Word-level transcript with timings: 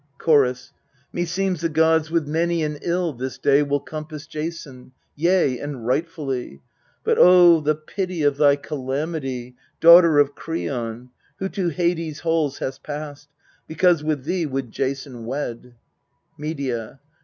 Chorus. 0.17 0.73
Meseems 1.13 1.61
the 1.61 1.69
gods 1.69 2.09
with 2.09 2.27
many 2.27 2.63
an 2.63 2.79
ill 2.81 3.13
this 3.13 3.37
day 3.37 3.61
Will 3.61 3.79
compass 3.79 4.25
Jason 4.25 4.93
yea, 5.15 5.59
and 5.59 5.85
rightfully. 5.85 6.59
But 7.03 7.19
O 7.19 7.59
the 7.59 7.75
pity 7.75 8.23
of 8.23 8.37
thy 8.37 8.55
calamity, 8.55 9.55
Daughter 9.79 10.17
of 10.17 10.33
Kreon, 10.33 11.09
who 11.37 11.47
to 11.49 11.69
Hades' 11.69 12.21
halls 12.21 12.59
I 12.59 12.65
lust 12.65 12.81
passed, 12.81 13.29
because 13.67 14.03
with 14.03 14.23
thee 14.23 14.47
would 14.47 14.71
Jason 14.71 15.27
wed! 15.27 15.75
Medea. 16.35 16.99